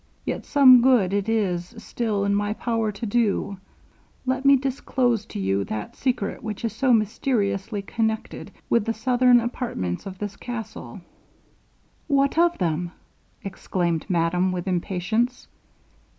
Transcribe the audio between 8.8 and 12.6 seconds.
the southern apartments of this castle.' 'What of